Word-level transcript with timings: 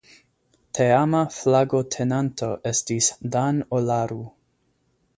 Teama 0.77 1.19
flagotenanto 1.35 2.51
estis 2.73 3.13
"Dan 3.37 3.65
Olaru". 3.81 4.23